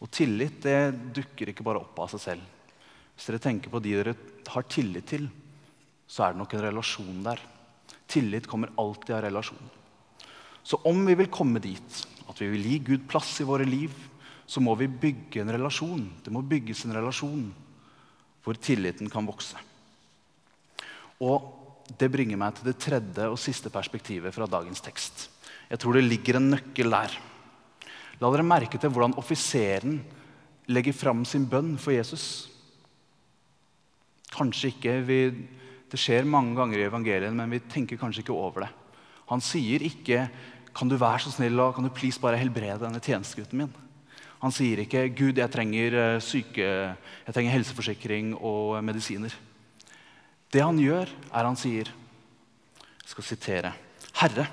Og 0.00 0.08
tillit 0.12 0.62
det 0.64 1.12
dukker 1.16 1.52
ikke 1.52 1.64
bare 1.66 1.82
opp 1.82 1.98
av 2.00 2.10
seg 2.14 2.22
selv. 2.24 2.44
Hvis 3.14 3.28
dere 3.28 3.42
tenker 3.44 3.72
på 3.72 3.82
de 3.84 3.96
dere 3.98 4.14
har 4.48 4.68
tillit 4.70 5.10
til, 5.12 5.26
så 6.08 6.24
er 6.24 6.32
det 6.32 6.40
nok 6.40 6.54
en 6.56 6.64
relasjon 6.64 7.24
der. 7.26 7.42
Tillit 8.10 8.48
kommer 8.50 8.72
alltid 8.80 9.14
av 9.14 9.24
relasjon. 9.26 9.66
Så 10.64 10.80
om 10.88 11.04
vi 11.06 11.16
vil 11.18 11.30
komme 11.32 11.60
dit 11.62 12.00
at 12.30 12.40
vi 12.40 12.48
vil 12.52 12.66
gi 12.66 12.78
Gud 12.92 13.06
plass 13.10 13.34
i 13.42 13.46
våre 13.46 13.66
liv, 13.68 13.92
så 14.50 14.62
må 14.62 14.74
vi 14.78 14.88
bygge 14.90 15.42
en 15.42 15.52
relasjon. 15.54 16.02
Det 16.24 16.32
må 16.34 16.42
bygges 16.42 16.84
en 16.86 16.96
relasjon 16.96 17.44
hvor 18.40 18.56
tilliten 18.58 19.10
kan 19.12 19.28
vokse. 19.28 19.58
Og 21.20 21.56
Det 21.90 22.06
bringer 22.06 22.38
meg 22.38 22.54
til 22.54 22.68
det 22.68 22.76
tredje 22.78 23.24
og 23.26 23.38
siste 23.42 23.66
perspektivet 23.74 24.30
fra 24.30 24.46
dagens 24.46 24.78
tekst. 24.78 25.24
Jeg 25.66 25.80
tror 25.82 25.96
det 25.98 26.04
ligger 26.04 26.36
en 26.38 26.52
nøkkel 26.52 26.86
der. 26.86 27.16
La 28.20 28.28
dere 28.28 28.44
merke 28.44 28.76
til 28.76 28.92
hvordan 28.92 29.16
offiseren 29.20 30.00
legger 30.70 30.94
fram 30.94 31.24
sin 31.24 31.46
bønn 31.48 31.76
for 31.80 31.94
Jesus. 31.94 32.50
Kanskje 34.34 34.74
ikke 34.74 35.00
vi, 35.06 35.20
Det 35.90 35.98
skjer 35.98 36.22
mange 36.22 36.54
ganger 36.54 36.78
i 36.78 36.86
evangeliet, 36.86 37.34
men 37.34 37.50
vi 37.50 37.58
tenker 37.66 37.98
kanskje 37.98 38.22
ikke 38.22 38.36
over 38.36 38.62
det. 38.62 38.68
Han 39.26 39.40
sier 39.42 39.82
ikke 39.82 40.28
kan 40.70 40.86
du 40.86 40.94
være 40.94 41.24
så 41.24 41.32
snill 41.34 41.58
og 41.58 41.74
kan 41.74 41.82
du 41.82 41.90
please 41.90 42.20
bare 42.22 42.38
helbrede 42.38 42.84
denne 42.84 43.00
tjenestegutten 43.02 43.58
min? 43.58 43.72
Han 44.40 44.54
sier 44.54 44.78
ikke 44.78 45.08
'Gud, 45.10 45.36
jeg 45.36 45.50
trenger, 45.50 45.94
eh, 45.94 46.20
syke, 46.20 46.94
jeg 47.26 47.34
trenger 47.34 47.52
helseforsikring 47.52 48.36
og 48.38 48.78
medisiner'. 48.84 49.34
Det 50.52 50.62
han 50.62 50.78
gjør, 50.78 51.08
er 51.34 51.44
han 51.44 51.56
sier 51.56 51.90
Jeg 51.90 53.08
skal 53.10 53.24
sitere. 53.24 53.72
'Herre, 54.14 54.46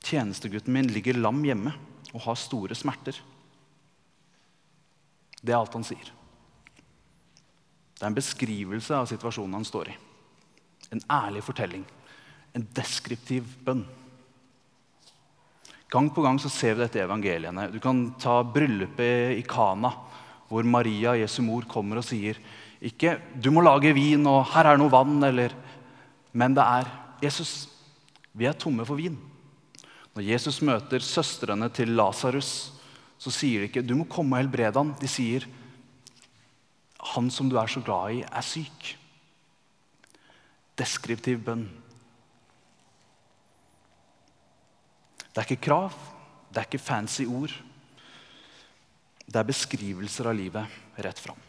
tjenestegutten 0.00 0.72
min 0.72 0.86
ligger 0.86 1.18
lam 1.18 1.42
hjemme 1.42 1.74
og 2.14 2.22
har 2.26 2.38
store 2.40 2.74
smerter.' 2.78 3.20
Det 5.38 5.52
er 5.52 5.58
alt 5.60 5.74
han 5.76 5.86
sier. 5.86 6.10
Det 7.98 8.02
er 8.02 8.10
en 8.10 8.16
beskrivelse 8.16 8.94
av 8.94 9.06
situasjonen 9.10 9.58
han 9.58 9.66
står 9.66 9.90
i. 9.90 9.94
En 10.94 11.02
ærlig 11.10 11.44
fortelling. 11.46 11.84
En 12.54 12.66
deskriptiv 12.74 13.46
bønn. 13.66 13.84
Gang 15.88 16.10
på 16.12 16.22
gang 16.24 16.38
så 16.42 16.50
ser 16.52 16.74
vi 16.74 16.84
dette 16.84 17.00
i 17.00 17.04
evangeliene. 17.06 17.68
Du 17.72 17.78
kan 17.80 18.10
ta 18.20 18.42
bryllupet 18.44 19.38
i 19.38 19.44
Kana, 19.46 19.92
hvor 20.48 20.66
Maria, 20.66 21.14
Jesu 21.16 21.40
mor, 21.42 21.64
kommer 21.70 22.00
og 22.00 22.06
sier 22.06 22.38
ikke 22.80 23.18
'du 23.34 23.50
må 23.50 23.60
lage 23.60 23.94
vin', 23.94 24.26
og 24.26 24.46
'her 24.46 24.66
er 24.66 24.76
noe 24.76 24.90
vann', 24.90 25.24
eller 25.24 25.54
Men 26.32 26.54
det 26.54 26.62
er 26.62 26.84
'Jesus, 27.22 27.68
vi 28.34 28.44
er 28.44 28.52
tomme 28.52 28.84
for 28.84 28.96
vin'. 28.96 29.27
Når 30.18 30.26
Jesus 30.26 30.56
møter 30.66 30.98
søstrene 30.98 31.68
til 31.70 31.92
Lasarus, 31.94 32.72
så 33.22 33.30
sier 33.30 33.62
de 33.62 33.68
ikke 33.68 33.84
'du 33.86 33.94
må 33.94 34.04
komme 34.10 34.34
og 34.34 34.42
helbrede 34.42 34.74
ham'. 34.74 34.98
De 34.98 35.06
sier 35.06 35.46
'han 36.98 37.30
som 37.30 37.48
du 37.48 37.54
er 37.56 37.66
så 37.66 37.80
glad 37.80 38.16
i, 38.16 38.22
er 38.22 38.42
syk'. 38.42 38.96
Deskriptiv 40.76 41.38
bønn. 41.38 41.70
Det 45.30 45.38
er 45.38 45.46
ikke 45.46 45.66
krav, 45.70 45.94
det 46.50 46.56
er 46.56 46.66
ikke 46.66 46.82
fancy 46.82 47.22
ord. 47.22 47.54
Det 49.26 49.36
er 49.36 49.42
beskrivelser 49.42 50.26
av 50.26 50.34
livet 50.34 50.66
rett 50.98 51.18
fram. 51.18 51.47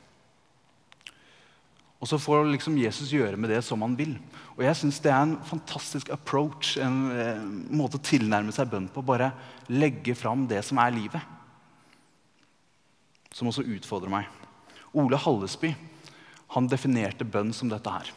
Og 2.00 2.08
så 2.08 2.20
får 2.22 2.48
liksom 2.48 2.78
Jesus 2.80 3.12
gjøre 3.12 3.38
med 3.40 3.52
det 3.52 3.60
som 3.68 3.82
han 3.84 3.98
vil. 4.00 4.14
Og 4.56 4.64
jeg 4.64 4.76
synes 4.80 5.02
Det 5.04 5.12
er 5.12 5.22
en 5.22 5.36
fantastisk 5.44 6.10
approach, 6.16 6.78
en 6.78 7.12
eh, 7.12 7.44
måte 7.76 8.00
å 8.00 8.04
tilnærme 8.04 8.56
seg 8.56 8.72
bønn 8.72 8.88
på. 8.88 9.04
Bare 9.04 9.34
legge 9.68 10.16
fram 10.16 10.48
det 10.48 10.64
som 10.64 10.80
er 10.80 10.96
livet. 10.96 11.22
Som 13.36 13.52
også 13.52 13.68
utfordrer 13.68 14.14
meg. 14.14 14.32
Ole 14.96 15.20
Hallesby 15.20 15.76
han 16.56 16.70
definerte 16.72 17.28
bønn 17.28 17.52
som 17.54 17.70
dette 17.70 17.92
her. 17.94 18.10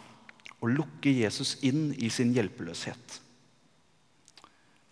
Å 0.62 0.71
lukke 0.71 1.11
Jesus 1.11 1.57
inn 1.67 1.91
i 1.99 2.09
sin 2.09 2.33
hjelpeløshet. 2.33 3.19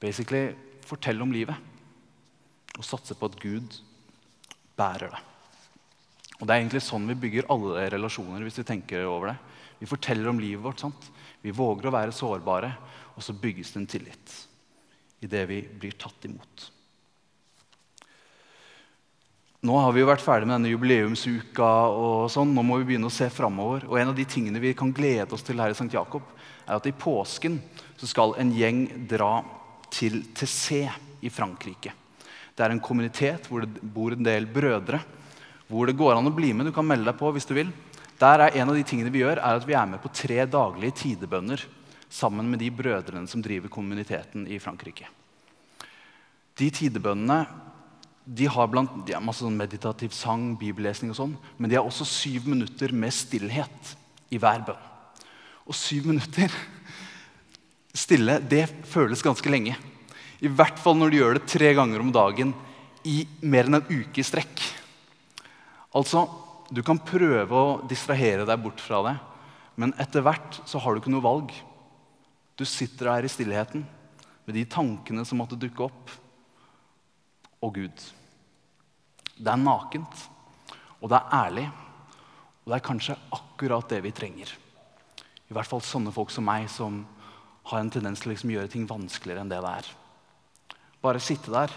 Basically 0.02 0.50
fortelle 0.85 1.23
om 1.23 1.32
livet 1.32 1.56
og 2.76 2.87
satse 2.87 3.14
på 3.14 3.30
at 3.30 3.38
Gud 3.40 3.80
bærer 4.76 5.12
det. 5.14 5.29
Og 6.40 6.47
Det 6.47 6.54
er 6.54 6.62
egentlig 6.62 6.82
sånn 6.82 7.09
vi 7.11 7.18
bygger 7.20 7.50
alle 7.52 7.90
relasjoner. 7.92 8.40
hvis 8.42 8.59
Vi 8.59 8.64
tenker 8.64 9.04
over 9.04 9.28
det. 9.28 9.38
Vi 9.78 9.87
forteller 9.87 10.28
om 10.28 10.40
livet 10.40 10.64
vårt. 10.64 10.80
sant? 10.80 11.11
Vi 11.42 11.50
våger 11.50 11.88
å 11.88 11.92
være 11.92 12.12
sårbare, 12.12 12.76
og 13.16 13.23
så 13.23 13.32
bygges 13.32 13.73
det 13.73 13.80
en 13.80 13.87
tillit 13.87 14.47
i 15.20 15.26
det 15.26 15.47
vi 15.47 15.61
blir 15.62 15.92
tatt 15.92 16.25
imot. 16.25 16.70
Nå 19.61 19.76
har 19.76 19.92
vi 19.92 20.00
jo 20.00 20.09
vært 20.09 20.25
ferdig 20.25 20.47
med 20.49 20.56
denne 20.56 20.73
jubileumsuka. 20.73 21.70
og 21.92 22.30
sånn. 22.30 22.54
Nå 22.54 22.62
må 22.64 22.78
vi 22.78 22.85
begynne 22.85 23.09
å 23.09 23.12
se 23.12 23.28
framover. 23.28 23.85
Og 23.88 23.99
en 23.99 24.09
av 24.09 24.16
de 24.16 24.25
tingene 24.25 24.61
vi 24.61 24.73
kan 24.73 24.92
glede 24.92 25.32
oss 25.32 25.42
til 25.42 25.61
her 25.61 25.68
i 25.68 25.76
St. 25.76 25.92
Jakob, 25.92 26.23
er 26.66 26.76
at 26.76 26.87
i 26.87 26.92
påsken 26.92 27.61
så 27.99 28.06
skal 28.06 28.35
en 28.38 28.52
gjeng 28.52 29.06
dra 29.06 29.44
til 29.90 30.23
Tessé 30.32 30.88
i 31.20 31.28
Frankrike. 31.28 31.92
Det 32.56 32.64
er 32.64 32.70
en 32.70 32.80
kommunitet 32.80 33.49
hvor 33.49 33.61
det 33.61 33.82
bor 33.82 34.12
en 34.12 34.25
del 34.25 34.47
brødre 34.47 35.00
hvor 35.70 35.86
det 35.86 35.98
går 35.98 36.16
an 36.16 36.28
å 36.28 36.34
bli 36.34 36.50
med. 36.52 36.68
Du 36.68 36.74
kan 36.74 36.86
melde 36.86 37.08
deg 37.08 37.18
på 37.20 37.30
hvis 37.34 37.46
du 37.48 37.54
vil. 37.56 37.70
Der 38.20 38.44
er 38.44 38.56
En 38.58 38.68
av 38.68 38.76
de 38.76 38.84
tingene 38.84 39.12
vi 39.12 39.22
gjør, 39.22 39.38
er 39.38 39.56
at 39.56 39.66
vi 39.66 39.76
er 39.78 39.86
med 39.88 40.02
på 40.02 40.12
tre 40.12 40.44
daglige 40.44 40.98
tidebønner 41.04 41.62
sammen 42.10 42.50
med 42.50 42.58
de 42.60 42.68
brødrene 42.74 43.28
som 43.30 43.42
driver 43.42 43.70
kommuniteten 43.70 44.48
i 44.50 44.58
Frankrike. 44.58 45.06
De 46.58 46.68
tidebønnene 46.74 47.44
de 48.30 48.46
har, 48.46 48.68
blant, 48.70 48.90
de 49.06 49.14
har 49.14 49.22
masse 49.24 49.42
sånn 49.42 49.56
meditativ 49.56 50.12
sang, 50.14 50.52
bibellesning 50.60 51.10
og 51.14 51.18
sånn, 51.18 51.32
men 51.56 51.70
de 51.70 51.78
har 51.78 51.86
også 51.86 52.06
syv 52.06 52.50
minutter 52.50 52.92
med 52.92 53.14
stillhet 53.16 53.94
i 54.30 54.38
hver 54.38 54.66
bønn. 54.66 54.84
Og 55.66 55.74
syv 55.74 56.10
minutter 56.10 56.52
stille, 57.96 58.38
det 58.42 58.66
føles 58.90 59.24
ganske 59.24 59.50
lenge. 59.50 59.78
I 60.40 60.50
hvert 60.52 60.78
fall 60.80 60.98
når 60.98 61.10
du 61.10 61.16
gjør 61.18 61.38
det 61.38 61.48
tre 61.50 61.72
ganger 61.78 62.04
om 62.04 62.12
dagen 62.14 62.52
i 63.08 63.22
mer 63.40 63.66
enn 63.66 63.80
en 63.80 63.90
uke 63.90 64.22
i 64.22 64.26
strekk. 64.26 64.62
Altså, 65.90 66.28
Du 66.70 66.85
kan 66.87 67.00
prøve 67.02 67.50
å 67.50 67.80
distrahere 67.90 68.44
deg 68.47 68.61
bort 68.62 68.78
fra 68.78 69.00
det, 69.02 69.16
men 69.75 69.90
etter 69.99 70.23
hvert 70.23 70.61
så 70.62 70.78
har 70.78 70.94
du 70.94 71.00
ikke 71.00 71.11
noe 71.11 71.25
valg. 71.25 71.50
Du 72.54 72.62
sitter 72.62 73.11
der 73.11 73.26
i 73.26 73.32
stillheten 73.32 73.82
med 74.47 74.54
de 74.54 74.62
tankene 74.70 75.25
som 75.26 75.42
måtte 75.42 75.59
dukke 75.59 75.88
opp. 75.88 76.14
Og 77.66 77.75
Gud. 77.75 78.06
Det 79.35 79.50
er 79.50 79.59
nakent, 79.59 80.14
og 81.02 81.11
det 81.11 81.18
er 81.18 81.36
ærlig, 81.41 81.67
og 82.62 82.71
det 82.71 82.78
er 82.78 82.86
kanskje 82.86 83.21
akkurat 83.34 83.91
det 83.91 84.02
vi 84.06 84.14
trenger. 84.14 84.54
I 85.50 85.58
hvert 85.58 85.75
fall 85.75 85.82
sånne 85.82 86.14
folk 86.14 86.30
som 86.30 86.47
meg, 86.47 86.71
som 86.71 87.02
har 87.67 87.82
en 87.82 87.91
tendens 87.91 88.23
til 88.23 88.30
å 88.30 88.36
liksom 88.36 88.54
gjøre 88.54 88.71
ting 88.71 88.86
vanskeligere 88.86 89.43
enn 89.43 89.50
det 89.50 89.58
det 89.67 89.78
er. 89.82 89.95
Bare 91.02 91.25
sitte 91.25 91.50
der 91.50 91.75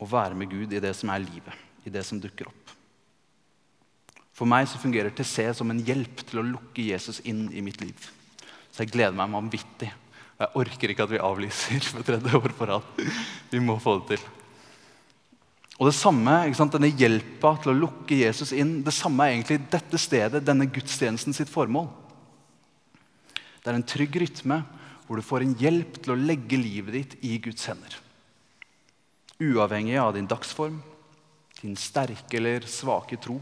og 0.00 0.08
være 0.08 0.40
med 0.40 0.48
Gud 0.48 0.72
i 0.72 0.80
det 0.80 0.96
som 0.96 1.12
er 1.12 1.28
livet 1.28 1.66
i 1.84 1.92
det 1.92 2.04
som 2.06 2.20
dukker 2.20 2.50
opp. 2.50 2.74
For 4.36 4.48
meg 4.48 4.68
så 4.70 4.80
fungerer 4.80 5.12
til 5.12 5.28
se 5.28 5.44
som 5.56 5.68
en 5.72 5.82
hjelp 5.84 6.22
til 6.28 6.40
å 6.40 6.46
lukke 6.46 6.86
Jesus 6.86 7.20
inn 7.28 7.48
i 7.52 7.60
mitt 7.64 7.80
liv. 7.82 8.06
Så 8.72 8.84
jeg 8.84 8.94
gleder 8.94 9.16
meg 9.16 9.32
vanvittig. 9.34 9.90
Jeg 10.40 10.56
orker 10.56 10.92
ikke 10.92 11.04
at 11.04 11.12
vi 11.12 11.20
avlyser 11.20 11.82
for 11.92 12.06
tredje 12.06 12.38
år 12.38 12.54
på 12.56 12.68
rad. 12.70 12.86
Vi 13.50 13.60
må 13.60 13.76
få 13.82 13.98
det 13.98 14.14
til. 14.14 14.28
Og 15.80 15.88
det 15.88 15.96
samme, 15.96 16.32
Denne 16.72 16.92
hjelpa 16.92 17.54
til 17.60 17.72
å 17.72 17.78
lukke 17.78 18.16
Jesus 18.16 18.52
inn, 18.52 18.82
det 18.84 18.92
samme 18.92 19.24
er 19.24 19.34
egentlig 19.34 19.62
dette 19.72 20.00
stedet, 20.00 20.44
denne 20.44 20.68
gudstjenesten 20.68 21.36
sitt 21.36 21.48
formål. 21.48 21.88
Det 23.60 23.68
er 23.68 23.76
en 23.76 23.88
trygg 23.88 24.16
rytme 24.20 24.62
hvor 25.06 25.20
du 25.20 25.24
får 25.24 25.44
en 25.44 25.56
hjelp 25.58 25.96
til 26.00 26.14
å 26.14 26.20
legge 26.20 26.60
livet 26.60 26.96
ditt 26.96 27.16
i 27.26 27.36
Guds 27.42 27.64
hender. 27.68 27.96
Uavhengig 29.40 29.96
av 30.00 30.12
din 30.16 30.28
dagsform, 30.28 30.78
din 31.60 31.76
sterke 31.76 32.36
eller 32.36 32.66
svake 32.66 33.16
tro, 33.20 33.40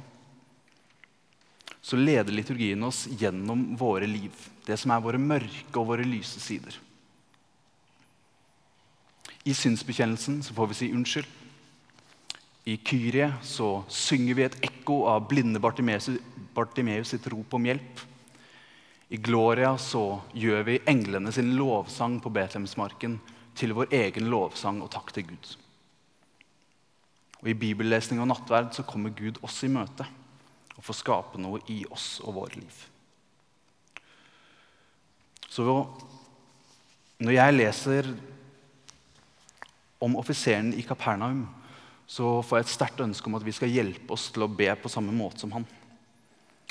så 1.80 1.96
leder 1.96 2.34
liturgien 2.34 2.82
oss 2.84 3.06
gjennom 3.06 3.76
våre 3.76 4.06
liv. 4.06 4.34
Det 4.66 4.76
som 4.76 4.92
er 4.92 5.04
våre 5.04 5.20
mørke 5.22 5.78
og 5.80 5.88
våre 5.92 6.04
lyse 6.04 6.40
sider. 6.42 6.74
I 9.48 9.54
synsbekjennelsen 9.54 10.42
så 10.42 10.54
får 10.54 10.66
vi 10.68 10.76
si 10.76 10.90
unnskyld. 10.92 11.28
I 12.68 12.76
Kyrie 12.84 13.30
så 13.42 13.84
synger 13.88 14.36
vi 14.36 14.44
et 14.44 14.58
ekko 14.68 14.98
av 15.08 15.24
blinde 15.30 15.62
Bartimeus, 15.62 16.10
sitt 17.08 17.26
rop 17.32 17.54
om 17.56 17.64
hjelp. 17.64 18.02
I 19.08 19.16
Gloria 19.16 19.70
så 19.80 20.20
gjør 20.36 20.66
vi 20.66 20.82
englene 20.84 21.32
sin 21.32 21.54
lovsang 21.56 22.18
på 22.20 22.32
Betlehemsmarken 22.34 23.16
til 23.56 23.72
vår 23.78 23.94
egen 23.96 24.28
lovsang 24.28 24.82
og 24.84 24.92
takk 24.92 25.14
til 25.16 25.30
Gud. 25.30 25.54
Og 27.38 27.50
I 27.52 27.58
bibellesning 27.58 28.20
og 28.22 28.30
nattverd 28.30 28.72
så 28.74 28.84
kommer 28.86 29.14
Gud 29.14 29.38
oss 29.46 29.60
i 29.66 29.70
møte 29.70 30.06
og 30.78 30.84
får 30.86 31.00
skape 31.00 31.40
noe 31.42 31.60
i 31.70 31.80
oss 31.90 32.18
og 32.24 32.36
våre 32.38 32.58
liv. 32.58 32.80
Så 35.48 35.64
når 37.18 37.34
jeg 37.34 37.56
leser 37.56 38.10
om 40.02 40.14
offiseren 40.20 40.70
i 40.78 40.84
Kapernaum, 40.86 41.46
så 42.08 42.38
får 42.46 42.60
jeg 42.60 42.66
et 42.66 42.72
sterkt 42.72 43.02
ønske 43.04 43.28
om 43.28 43.36
at 43.36 43.44
vi 43.44 43.54
skal 43.54 43.72
hjelpe 43.72 44.14
oss 44.14 44.28
til 44.32 44.46
å 44.46 44.50
be 44.50 44.70
på 44.78 44.90
samme 44.92 45.12
måte 45.14 45.42
som 45.42 45.52
han. 45.56 45.66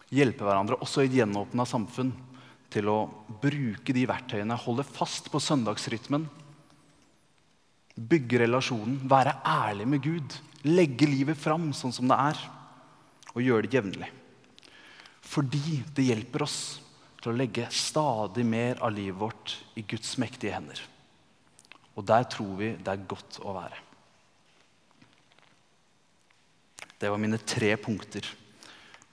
Hjelpe 0.07 0.47
hverandre, 0.47 0.79
også 0.79 1.03
i 1.03 1.09
et 1.09 1.17
gjenåpna 1.19 1.65
samfunn, 1.67 2.13
til 2.71 2.87
å 2.91 2.97
bruke 3.43 3.93
de 3.95 4.05
verktøyene. 4.07 4.55
Holde 4.59 4.87
fast 4.87 5.27
på 5.31 5.39
søndagsrytmen. 5.43 6.25
Bygge 7.95 8.41
relasjonen. 8.43 9.01
Være 9.07 9.35
ærlig 9.47 9.87
med 9.91 10.03
Gud 10.03 10.37
legge 10.65 11.09
livet 11.09 11.37
fram 11.37 11.69
sånn 11.75 11.93
som 11.93 12.09
det 12.09 12.17
er, 12.17 12.39
og 13.35 13.43
gjøre 13.43 13.67
det 13.67 13.77
jevnlig. 13.77 14.09
Fordi 15.27 15.81
det 15.93 16.07
hjelper 16.07 16.45
oss 16.47 16.59
til 17.21 17.33
å 17.33 17.37
legge 17.37 17.67
stadig 17.73 18.45
mer 18.47 18.79
av 18.81 18.93
livet 18.95 19.19
vårt 19.19 19.57
i 19.77 19.83
Guds 19.85 20.15
mektige 20.21 20.55
hender. 20.55 20.79
Og 21.97 22.05
der 22.07 22.25
tror 22.29 22.55
vi 22.59 22.71
det 22.77 22.93
er 22.93 23.07
godt 23.09 23.39
å 23.43 23.53
være. 23.57 23.83
Det 26.97 27.09
var 27.13 27.21
mine 27.21 27.37
tre 27.37 27.75
punkter. 27.77 28.25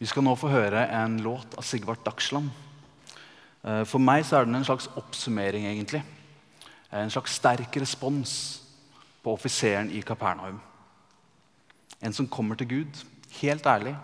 Vi 0.00 0.08
skal 0.08 0.24
nå 0.24 0.32
få 0.36 0.48
høre 0.52 0.86
en 0.96 1.18
låt 1.24 1.56
av 1.58 1.64
Sigvart 1.66 2.04
Dagsland. 2.06 2.48
Eh, 3.64 3.82
for 3.88 4.00
meg 4.00 4.24
så 4.24 4.38
er 4.38 4.48
den 4.48 4.56
en 4.58 4.66
slags 4.66 4.88
oppsummering, 4.96 5.66
egentlig. 5.68 6.02
En 6.94 7.12
slags 7.12 7.36
sterk 7.36 7.76
respons 7.80 8.34
på 9.24 9.34
offiseren 9.36 9.90
i 9.92 10.02
Kapernaum. 10.04 10.60
En 12.04 12.12
som 12.12 12.28
kommer 12.28 12.58
til 12.60 12.68
Gud 12.68 13.04
helt 13.40 13.66
ærlig, 13.66 13.96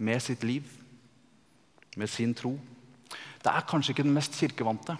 med 0.00 0.20
sitt 0.20 0.44
liv, 0.44 0.64
med 1.96 2.08
sin 2.08 2.34
tro. 2.34 2.54
Det 3.40 3.52
er 3.52 3.66
kanskje 3.68 3.92
ikke 3.92 4.06
den 4.06 4.16
mest 4.16 4.36
kirkevante, 4.40 4.96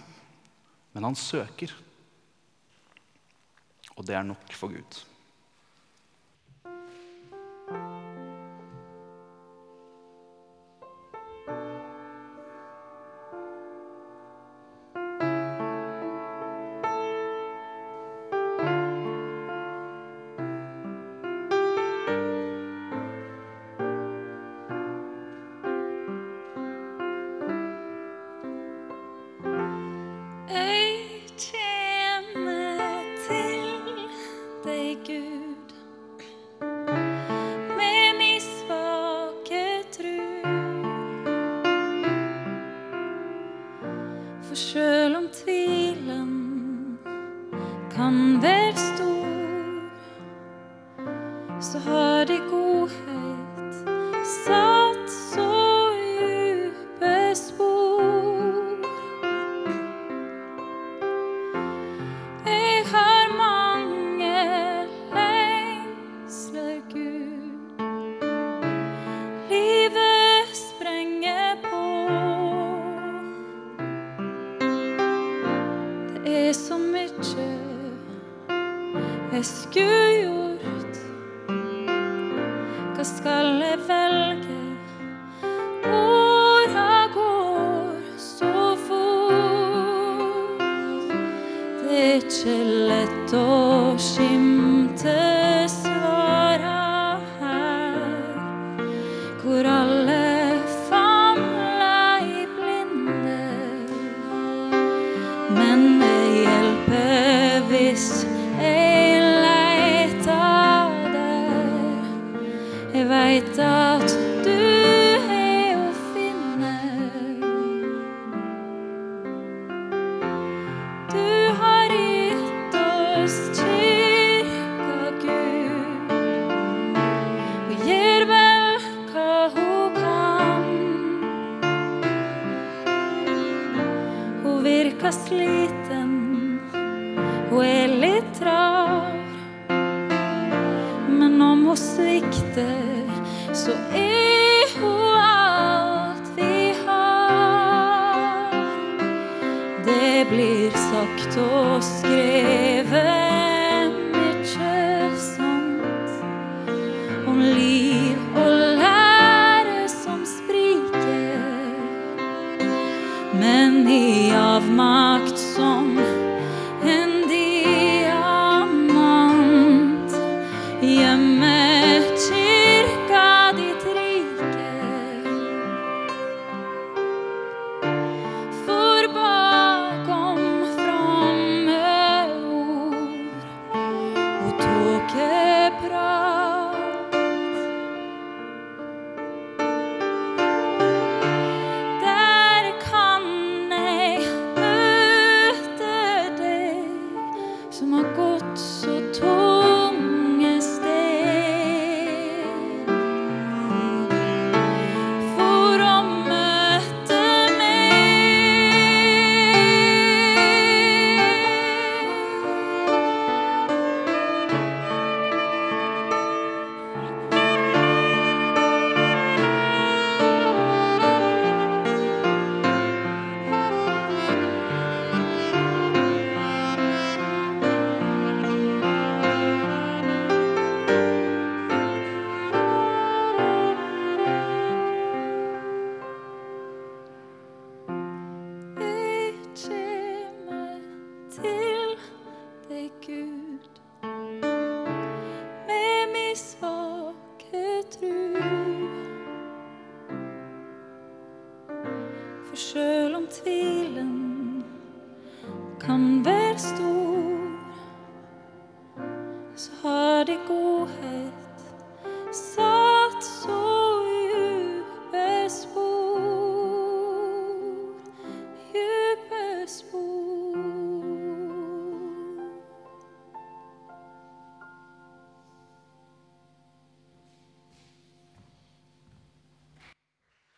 men 0.93 1.03
han 1.03 1.15
søker. 1.15 1.73
Og 3.95 4.05
det 4.07 4.15
er 4.15 4.23
nok 4.23 4.53
for 4.53 4.71
Gud. 4.71 5.01